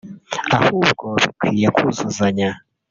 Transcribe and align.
ahubwo 0.57 1.05
bikwiye 1.21 1.67
kuzuzanya 1.75 2.49